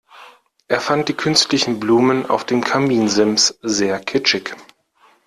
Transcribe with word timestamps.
Er 0.67 0.81
fand 0.81 1.09
die 1.09 1.13
künstlichen 1.13 1.79
Blumen 1.79 2.27
auf 2.27 2.43
dem 2.43 2.63
Kaminsims 2.63 3.59
sehr 3.61 3.99
kitschig. 3.99 4.55